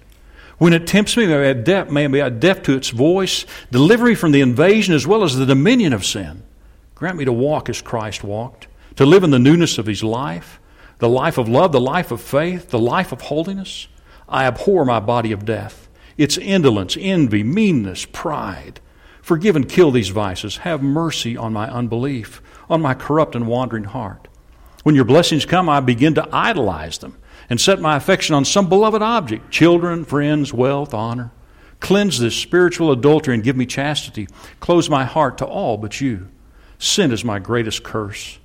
[0.62, 3.48] When it tempts me, may I, deaf, may I be deaf to its voice.
[3.72, 6.44] Deliver me from the invasion as well as the dominion of sin.
[6.94, 10.60] Grant me to walk as Christ walked, to live in the newness of his life,
[11.00, 13.88] the life of love, the life of faith, the life of holiness.
[14.30, 18.82] I abhor my body of death, its indolence, envy, meanness, pride.
[19.24, 20.58] Forgive and kill these vices.
[20.58, 24.28] Have mercy on my unbelief, on my corrupt and wandering heart.
[24.84, 27.18] When your blessings come, I begin to idolize them
[27.50, 31.32] and set my affection on some beloved object children, friends, wealth, honor.
[31.80, 34.28] Cleanse this spiritual adultery and give me chastity.
[34.60, 36.30] Close my heart to all but you.
[36.78, 38.40] Sin is my greatest curse.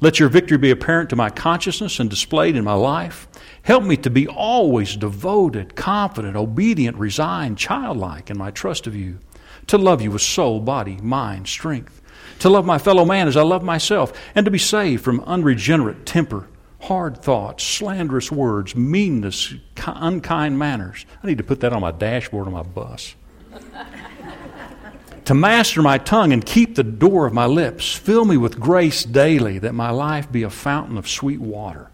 [0.00, 3.28] Let your victory be apparent to my consciousness and displayed in my life.
[3.62, 9.18] Help me to be always devoted, confident, obedient, resigned, childlike in my trust of you.
[9.66, 12.00] To love you with soul, body, mind, strength.
[12.38, 14.18] To love my fellow man as I love myself.
[14.34, 16.48] And to be saved from unregenerate temper
[16.80, 19.54] hard thoughts, slanderous words, meanness,
[19.86, 21.06] unkind manners.
[21.22, 23.14] I need to put that on my dashboard on my bus.
[25.24, 27.92] to master my tongue and keep the door of my lips.
[27.92, 31.90] Fill me with grace daily, that my life be a fountain of sweet water.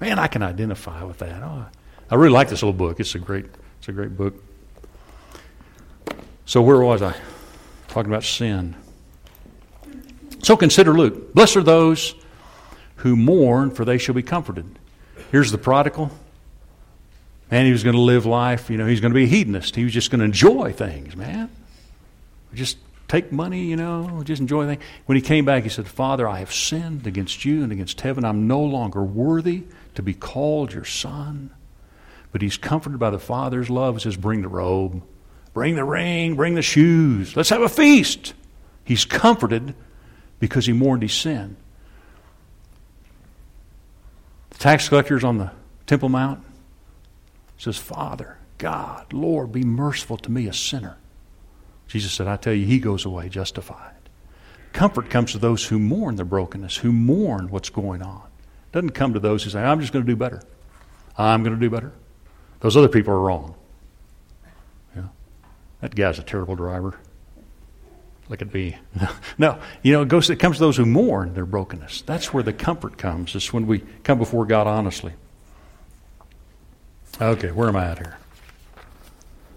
[0.00, 1.42] Man, I can identify with that.
[1.42, 1.66] Oh,
[2.10, 3.00] I really like this little book.
[3.00, 3.46] It's a great,
[3.78, 4.42] it's a great book.
[6.44, 7.14] So where was I?
[7.88, 8.76] Talking about sin.
[10.42, 11.34] So consider Luke.
[11.34, 12.14] Blessed are those
[13.06, 14.78] who mourn, for they shall be comforted.
[15.30, 16.10] Here's the prodigal.
[17.50, 19.76] Man, he was going to live life, you know, he's going to be a hedonist.
[19.76, 21.48] He was just going to enjoy things, man.
[22.54, 24.82] Just take money, you know, just enjoy things.
[25.06, 28.24] When he came back, he said, Father, I have sinned against you and against heaven.
[28.24, 29.62] I'm no longer worthy
[29.94, 31.50] to be called your son.
[32.32, 33.94] But he's comforted by the Father's love.
[33.94, 35.02] He says, Bring the robe,
[35.54, 37.36] bring the ring, bring the shoes.
[37.36, 38.34] Let's have a feast.
[38.84, 39.74] He's comforted
[40.40, 41.56] because he mourned his sin.
[44.56, 45.50] The tax collectors on the
[45.86, 46.42] Temple Mount
[47.58, 50.96] says, Father, God, Lord, be merciful to me, a sinner.
[51.86, 53.92] Jesus said, I tell you, he goes away justified.
[54.72, 58.22] Comfort comes to those who mourn their brokenness, who mourn what's going on.
[58.22, 60.42] It doesn't come to those who say, I'm just going to do better.
[61.18, 61.92] I'm going to do better.
[62.60, 63.54] Those other people are wrong.
[64.96, 65.08] Yeah.
[65.82, 66.98] That guy's a terrible driver.
[68.28, 68.76] Look at me.
[69.38, 72.02] No, you know, it, goes, it comes to those who mourn their brokenness.
[72.02, 73.34] That's where the comfort comes.
[73.34, 75.12] It's when we come before God honestly.
[77.20, 78.16] Okay, where am I at here?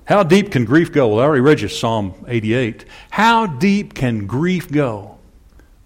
[0.04, 1.08] How deep can grief go?
[1.08, 2.84] Well, I already read you Psalm 88.
[3.10, 5.18] How deep can grief go?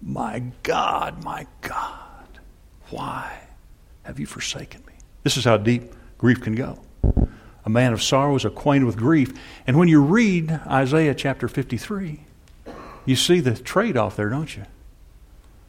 [0.02, 2.40] My God, my God,
[2.90, 3.42] why
[4.04, 4.94] have you forsaken me?
[5.24, 6.80] This is how deep grief can go.
[7.66, 9.34] A man of sorrow is acquainted with grief.
[9.68, 12.22] And when you read Isaiah chapter 53,
[13.06, 14.66] you see the trade off there, don't you?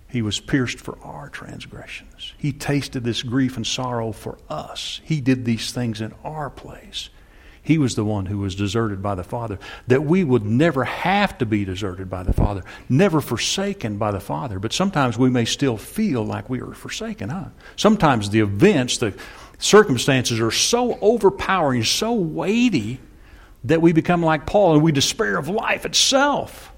[0.08, 2.34] He was pierced for our transgressions.
[2.38, 5.00] He tasted this grief and sorrow for us.
[5.02, 7.10] He did these things in our place.
[7.64, 11.36] He was the one who was deserted by the Father, that we would never have
[11.38, 14.58] to be deserted by the Father, never forsaken by the Father.
[14.58, 17.46] But sometimes we may still feel like we are forsaken, huh?
[17.74, 19.14] Sometimes the events, the
[19.58, 23.00] circumstances are so overpowering, so weighty,
[23.64, 26.70] that we become like Paul and we despair of life itself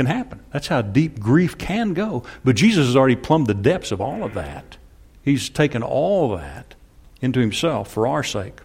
[0.00, 0.40] can happen.
[0.50, 2.22] That's how deep grief can go.
[2.42, 4.78] But Jesus has already plumbed the depths of all of that.
[5.22, 6.74] He's taken all that
[7.20, 8.60] into himself for our sake.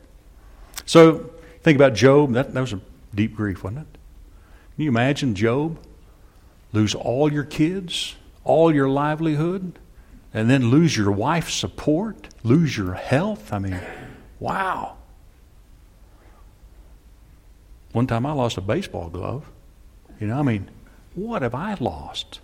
[0.86, 1.30] So
[1.62, 2.32] think about Job.
[2.32, 2.80] That, that was a
[3.14, 3.98] deep grief, wasn't it?
[4.76, 5.78] Can you imagine Job?
[6.72, 9.78] Lose all your kids, all your livelihood,
[10.34, 13.52] and then lose your wife's support, lose your health.
[13.52, 13.82] I mean,
[14.40, 14.96] wow.
[17.92, 19.52] One time I lost a baseball glove.
[20.22, 20.70] You know, I mean,
[21.16, 22.40] what have I lost?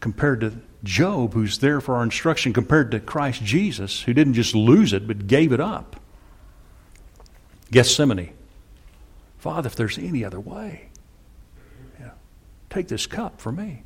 [0.00, 4.54] Compared to Job, who's there for our instruction, compared to Christ Jesus, who didn't just
[4.54, 5.96] lose it, but gave it up.
[7.70, 8.32] Gethsemane.
[9.38, 10.88] Father, if there's any other way,
[11.98, 12.10] yeah,
[12.70, 13.82] take this cup for me.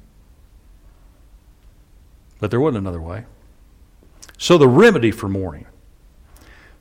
[2.41, 3.25] But there wasn't another way.
[4.39, 5.67] So the remedy for mourning,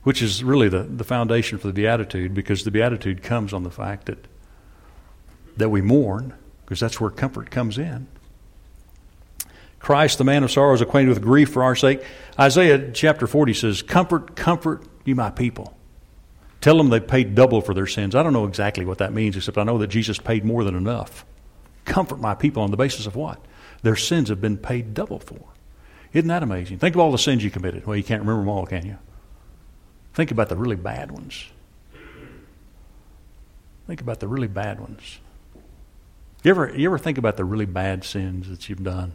[0.02, 3.70] which is really the, the foundation for the Beatitude because the Beatitude comes on the
[3.70, 4.26] fact that,
[5.56, 8.06] that we mourn, because that's where comfort comes in.
[9.78, 12.02] Christ, the man of sorrows, acquainted with grief for our sake.
[12.40, 15.76] Isaiah chapter 40 says, Comfort, comfort you, my people.
[16.62, 18.14] Tell them they paid double for their sins.
[18.14, 20.74] I don't know exactly what that means, except I know that Jesus paid more than
[20.74, 21.26] enough.
[21.84, 23.38] Comfort my people on the basis of what?
[23.82, 25.40] Their sins have been paid double for.
[26.14, 26.78] Isn't that amazing?
[26.78, 27.86] Think of all the sins you committed.
[27.86, 28.96] Well, you can't remember them all, can you?
[30.14, 31.44] Think about the really bad ones.
[33.86, 35.18] Think about the really bad ones.
[36.44, 39.12] You ever, you ever think about the really bad sins that you've done?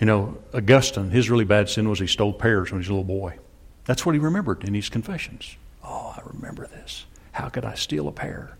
[0.00, 2.92] You know, Augustine, his really bad sin was he stole pears when he was a
[2.92, 3.38] little boy.
[3.84, 5.56] That's what he remembered in his confessions.
[5.84, 7.06] Oh, I remember this.
[7.30, 8.56] How could I steal a pear?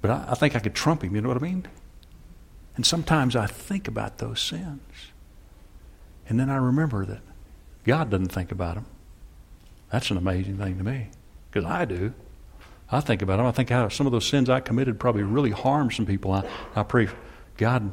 [0.00, 1.66] But I, I think I could trump him, you know what I mean?
[2.76, 4.80] And sometimes I think about those sins.
[6.28, 7.22] And then I remember that
[7.84, 8.86] God doesn't think about them.
[9.90, 11.08] That's an amazing thing to me
[11.50, 12.14] because I do.
[12.90, 13.46] I think about them.
[13.46, 16.32] I think how some of those sins I committed probably really harmed some people.
[16.32, 17.08] I, I pray,
[17.56, 17.92] God,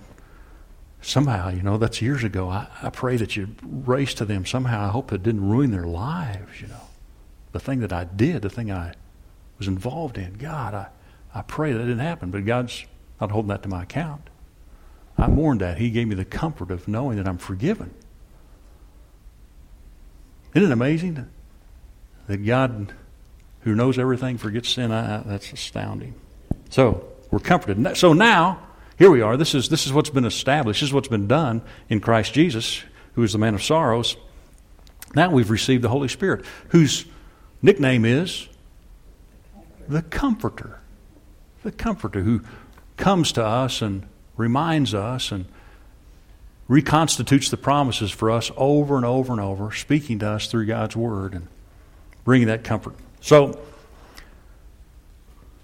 [1.01, 2.49] somehow, you know, that's years ago.
[2.49, 4.87] I, I pray that you race to them somehow.
[4.87, 6.87] I hope it didn't ruin their lives, you know.
[7.51, 8.93] The thing that I did, the thing I
[9.57, 10.87] was involved in, God, I,
[11.33, 12.85] I pray that didn't happen, but God's
[13.19, 14.29] not holding that to my account.
[15.17, 15.77] I mourned that.
[15.77, 17.93] He gave me the comfort of knowing that I'm forgiven.
[20.53, 21.29] Isn't it amazing
[22.27, 22.93] that God,
[23.65, 24.93] who knows everything, forgets sin?
[24.93, 26.15] I, that's astounding.
[26.69, 27.97] So we're comforted.
[27.97, 28.65] So now,
[28.97, 29.35] here we are.
[29.35, 30.79] This is, this is what's been established.
[30.79, 32.81] This is what's been done in Christ Jesus,
[33.15, 34.15] who is the man of sorrows.
[35.13, 37.05] Now we've received the Holy Spirit, whose
[37.61, 38.47] nickname is
[39.89, 40.79] the Comforter
[41.65, 42.41] the Comforter who
[42.95, 44.05] comes to us and
[44.37, 45.45] reminds us and
[46.67, 50.95] reconstitutes the promises for us over and over and over, speaking to us through God's
[50.95, 51.47] Word and
[52.23, 52.95] bringing that comfort.
[53.25, 53.59] So,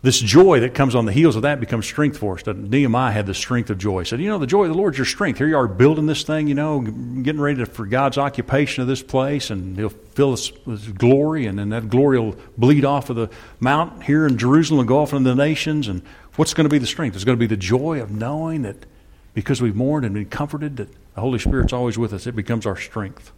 [0.02, 2.44] this joy that comes on the heels of that becomes strength for us.
[2.48, 4.00] Nehemiah had the strength of joy.
[4.00, 5.38] He said, You know, the joy of the Lord is your strength.
[5.38, 8.88] Here you are building this thing, you know, getting ready to, for God's occupation of
[8.88, 13.12] this place, and He'll fill us with glory, and then that glory will bleed off
[13.12, 15.88] of the mount here in Jerusalem and go off into the nations.
[15.88, 16.02] And
[16.38, 17.14] what's going to be the strength?
[17.14, 18.88] It's going to be the joy of knowing that
[19.36, 22.26] because we've mourned and been comforted, that the Holy Spirit's always with us.
[22.26, 23.32] It becomes our strength.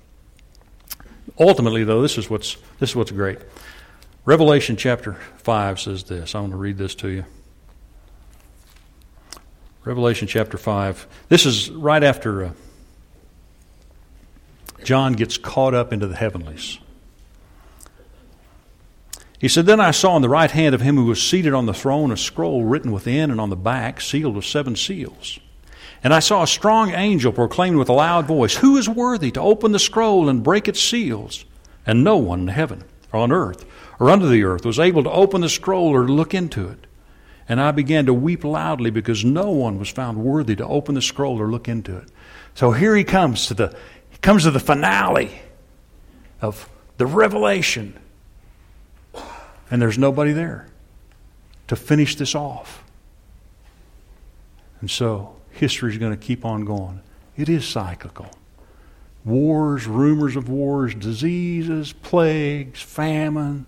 [1.37, 3.39] Ultimately, though, this is what's, this is what's great.
[4.25, 6.33] Revelation chapter 5 says this.
[6.33, 7.25] I want to read this to you.
[9.83, 11.07] Revelation chapter 5.
[11.27, 12.51] This is right after uh,
[14.85, 16.79] John gets caught up into the heavenlies.
[19.39, 21.65] He said, Then I saw in the right hand of him who was seated on
[21.65, 25.37] the throne a scroll written within and on the back, sealed with seven seals.
[26.01, 29.41] And I saw a strong angel proclaiming with a loud voice, Who is worthy to
[29.41, 31.43] open the scroll and break its seals?
[31.85, 33.65] And no one in heaven or on earth
[34.03, 36.87] or under the earth was able to open the scroll or look into it.
[37.47, 41.01] And I began to weep loudly because no one was found worthy to open the
[41.01, 42.11] scroll or look into it.
[42.53, 43.73] So here he comes to the
[44.09, 45.31] he comes to the finale
[46.41, 47.97] of the revelation.
[49.71, 50.67] And there's nobody there
[51.69, 52.83] to finish this off.
[54.81, 56.99] And so history is going to keep on going.
[57.37, 58.27] It is cyclical.
[59.23, 63.65] Wars, rumors of wars, diseases, plagues, famine,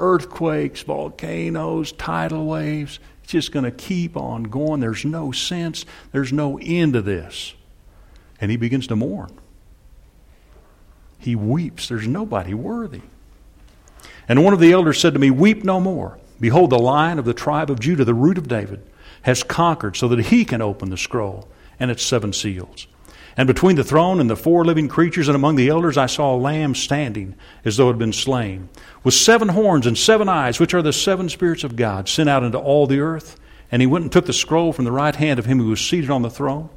[0.00, 2.98] earthquakes, volcanoes, tidal waves.
[3.22, 4.80] It's just going to keep on going.
[4.80, 7.54] There's no sense, there's no end to this.
[8.40, 9.38] And he begins to mourn.
[11.18, 11.88] He weeps.
[11.88, 13.02] There's nobody worthy.
[14.26, 16.18] And one of the elders said to me, Weep no more.
[16.40, 18.82] Behold, the lion of the tribe of Judah, the root of David,
[19.22, 21.46] has conquered so that he can open the scroll
[21.78, 22.86] and its seven seals.
[23.40, 26.34] And between the throne and the four living creatures and among the elders, I saw
[26.34, 28.68] a lamb standing as though it had been slain,
[29.02, 32.42] with seven horns and seven eyes, which are the seven spirits of God, sent out
[32.42, 33.40] into all the earth.
[33.72, 35.80] And he went and took the scroll from the right hand of him who was
[35.80, 36.68] seated on the throne.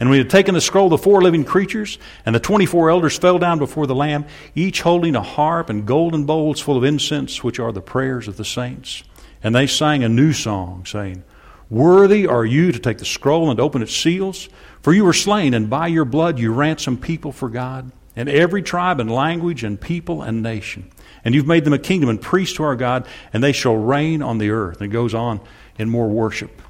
[0.00, 2.90] And when he had taken the scroll, the four living creatures and the twenty four
[2.90, 6.82] elders fell down before the Lamb, each holding a harp and golden bowls full of
[6.82, 9.04] incense, which are the prayers of the saints.
[9.40, 11.22] And they sang a new song, saying,
[11.70, 14.48] Worthy are you to take the scroll and open its seals.
[14.82, 18.62] For you were slain, and by your blood you ransomed people for God, and every
[18.62, 20.90] tribe and language and people and nation.
[21.24, 24.22] And you've made them a kingdom and priests to our God, and they shall reign
[24.22, 24.80] on the earth.
[24.80, 25.40] And it goes on
[25.78, 26.62] in more worship.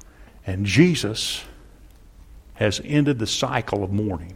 [0.45, 1.45] And Jesus
[2.55, 4.35] has ended the cycle of mourning.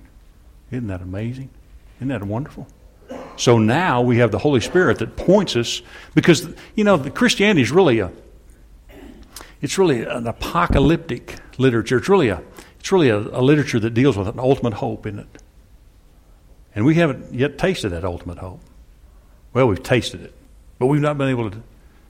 [0.71, 1.49] Isn't that amazing?
[1.97, 2.67] Isn't that wonderful?
[3.35, 5.81] So now we have the Holy Spirit that points us
[6.13, 8.11] because you know the Christianity is really a
[9.63, 11.97] it's really an apocalyptic literature.
[11.97, 12.43] It's really a
[12.79, 15.41] it's really a, a literature that deals with an ultimate hope, isn't it?
[16.75, 18.59] And we haven't yet tasted that ultimate hope.
[19.53, 20.33] Well, we've tasted it,
[20.79, 21.63] but we've not been able to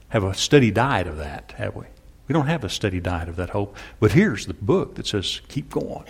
[0.08, 1.84] have a steady diet of that, have we?
[2.26, 3.76] We don't have a steady diet of that hope.
[4.00, 6.06] But here's the book that says, keep going,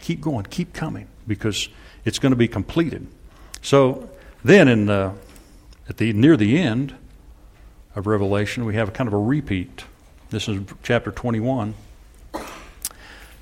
[0.00, 1.68] keep going, keep coming, because
[2.04, 3.06] it's going to be completed.
[3.62, 4.08] So
[4.42, 5.12] then, in the,
[5.88, 6.96] at the near the end
[7.94, 9.84] of Revelation, we have a kind of a repeat.
[10.30, 11.74] This is chapter 21.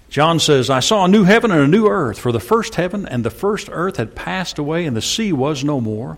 [0.09, 3.07] John says, I saw a new heaven and a new earth, for the first heaven
[3.07, 6.17] and the first earth had passed away, and the sea was no more.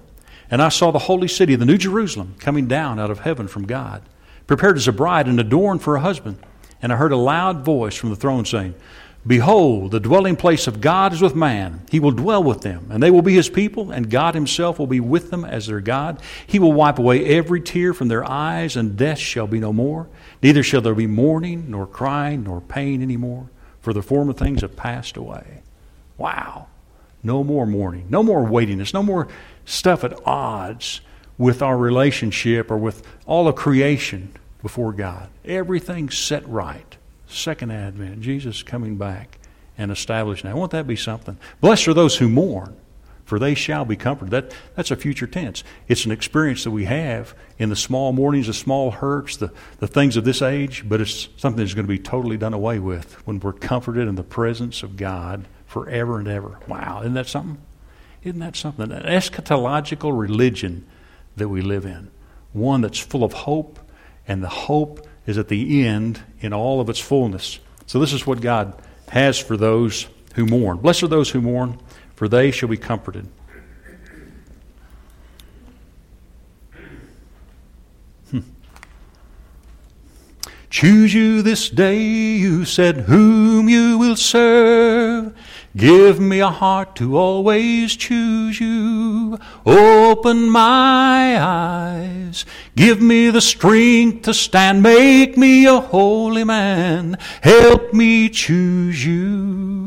[0.50, 3.66] And I saw the holy city, the New Jerusalem, coming down out of heaven from
[3.66, 4.02] God,
[4.46, 6.36] prepared as a bride and adorned for a husband.
[6.82, 8.74] And I heard a loud voice from the throne saying,
[9.26, 11.82] Behold, the dwelling place of God is with man.
[11.90, 14.86] He will dwell with them, and they will be his people, and God himself will
[14.86, 16.20] be with them as their God.
[16.46, 20.08] He will wipe away every tear from their eyes, and death shall be no more.
[20.42, 23.48] Neither shall there be mourning, nor crying, nor pain any more
[23.80, 25.62] for the former things have passed away.
[26.16, 26.66] Wow.
[27.22, 29.28] No more mourning, no more weightiness, no more
[29.64, 31.00] stuff at odds
[31.36, 34.32] with our relationship or with all of creation
[34.62, 35.28] before God.
[35.44, 36.96] Everything's set right.
[37.26, 39.38] Second advent, Jesus coming back
[39.76, 40.50] and establishing.
[40.50, 41.38] Now, won't that be something?
[41.60, 42.76] Blessed are those who mourn,
[43.28, 44.30] for they shall be comforted.
[44.30, 45.62] That, that's a future tense.
[45.86, 49.86] It's an experience that we have in the small mournings, the small hurts, the, the
[49.86, 53.14] things of this age, but it's something that's going to be totally done away with
[53.26, 56.58] when we're comforted in the presence of God forever and ever.
[56.68, 57.58] Wow, isn't that something?
[58.24, 58.90] Isn't that something?
[58.90, 60.86] An eschatological religion
[61.36, 62.10] that we live in,
[62.54, 63.78] one that's full of hope,
[64.26, 67.58] and the hope is at the end in all of its fullness.
[67.84, 70.78] So, this is what God has for those who mourn.
[70.78, 71.78] Blessed are those who mourn
[72.18, 73.28] for they shall be comforted.
[78.32, 78.40] Hmm.
[80.68, 85.32] Choose you this day, you said, whom you will serve.
[85.76, 89.38] Give me a heart to always choose you.
[89.64, 92.44] Open my eyes.
[92.74, 94.82] Give me the strength to stand.
[94.82, 97.16] Make me a holy man.
[97.42, 99.77] Help me choose you.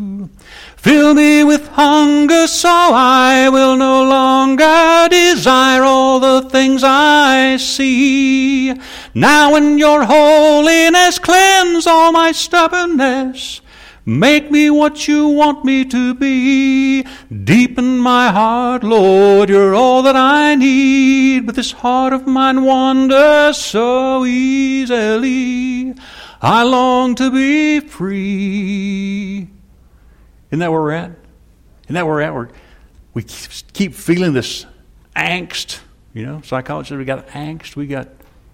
[0.82, 8.74] Fill me with hunger so I will no longer desire all the things I see.
[9.14, 13.62] Now in your holiness cleanse all my stubbornness.
[14.08, 17.04] Make me what you want me to be.
[17.32, 21.46] Deepen my heart, Lord, you're all that I need.
[21.46, 25.94] But this heart of mine wanders so easily.
[26.42, 29.51] I long to be free.
[30.52, 31.12] Isn't that where we're at?
[31.86, 32.34] Isn't that where we're at?
[32.34, 32.50] We're,
[33.14, 33.24] we
[33.74, 34.66] keep feeling this
[35.16, 35.80] angst.
[36.14, 38.10] You know, psychology we got angst, we got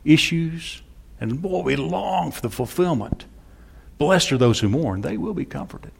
[0.05, 0.83] issues,
[1.19, 3.25] and boy, we long for the fulfillment.
[3.97, 5.91] Blessed are those who mourn, they will be comforted.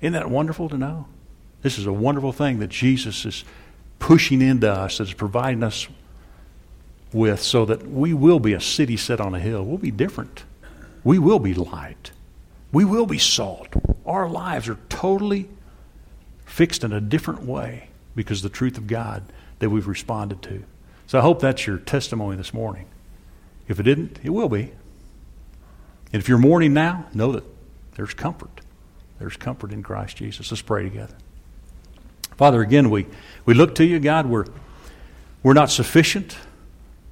[0.00, 1.06] Isn't that wonderful to know?
[1.62, 3.44] This is a wonderful thing that Jesus is
[3.98, 5.88] pushing into us, that's providing us
[7.12, 9.64] with, so that we will be a city set on a hill.
[9.64, 10.44] We'll be different.
[11.02, 12.12] We will be light.
[12.72, 13.68] We will be salt.
[14.04, 15.48] Our lives are totally
[16.44, 19.22] fixed in a different way because the truth of God
[19.58, 20.64] that we've responded to.
[21.06, 22.86] So I hope that's your testimony this morning.
[23.68, 24.72] If it didn't, it will be.
[26.12, 27.44] And if you're mourning now, know that
[27.94, 28.60] there's comfort.
[29.18, 30.50] There's comfort in Christ Jesus.
[30.50, 31.16] Let's pray together.
[32.36, 33.06] Father, again, we,
[33.44, 34.26] we look to you, God.
[34.26, 34.44] We're,
[35.42, 36.36] we're not sufficient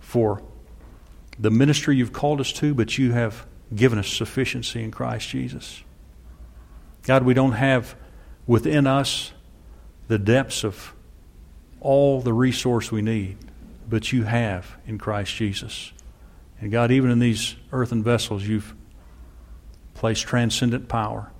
[0.00, 0.42] for
[1.38, 5.82] the ministry you've called us to, but you have given us sufficiency in Christ Jesus.
[7.02, 7.94] God, we don't have
[8.46, 9.32] within us
[10.08, 10.94] the depths of
[11.80, 13.36] all the resource we need,
[13.88, 15.92] but you have in Christ Jesus.
[16.60, 18.74] And God, even in these earthen vessels, you've
[19.94, 21.30] placed transcendent power.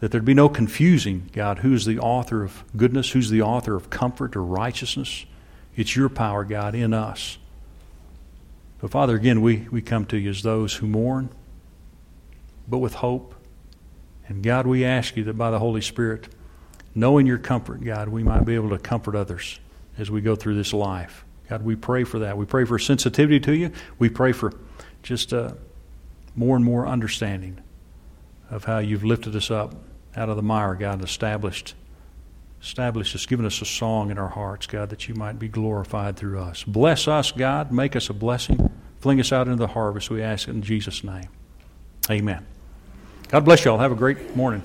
[0.00, 3.90] That there'd be no confusing, God, who's the author of goodness, who's the author of
[3.90, 5.24] comfort or righteousness.
[5.74, 7.38] It's your power, God, in us.
[8.78, 11.30] But Father, again, we, we come to you as those who mourn
[12.68, 13.34] but with hope.
[14.28, 16.28] And God, we ask you that by the Holy Spirit,
[16.94, 19.60] knowing your comfort, God, we might be able to comfort others
[19.98, 21.24] as we go through this life.
[21.48, 22.36] God, we pray for that.
[22.36, 23.70] We pray for sensitivity to you.
[23.98, 24.52] We pray for
[25.02, 25.52] just uh,
[26.34, 27.62] more and more understanding
[28.50, 29.74] of how you've lifted us up
[30.16, 31.74] out of the mire, God, established,
[32.60, 36.16] established us, given us a song in our hearts, God, that you might be glorified
[36.16, 36.64] through us.
[36.64, 37.70] Bless us, God.
[37.70, 38.72] Make us a blessing.
[38.98, 40.10] Fling us out into the harvest.
[40.10, 41.28] We ask it in Jesus' name.
[42.10, 42.46] Amen.
[43.28, 43.78] God bless you all.
[43.78, 44.62] Have a great morning.